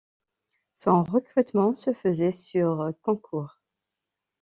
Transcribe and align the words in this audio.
Son 0.71 1.03
recrutement 1.03 1.75
se 1.75 1.93
faisait 1.93 2.31
sur 2.31 2.91
concours. 3.03 3.59